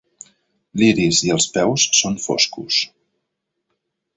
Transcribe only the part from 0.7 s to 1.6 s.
L'iris i els